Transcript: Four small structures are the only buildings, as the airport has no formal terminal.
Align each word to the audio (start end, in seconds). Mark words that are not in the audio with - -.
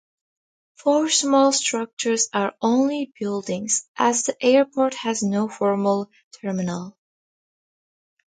Four 0.77 1.09
small 1.09 1.51
structures 1.51 2.27
are 2.33 2.53
the 2.53 2.57
only 2.63 3.13
buildings, 3.19 3.87
as 3.95 4.23
the 4.23 4.35
airport 4.43 4.95
has 4.95 5.21
no 5.21 5.47
formal 5.47 6.09
terminal. 6.41 6.97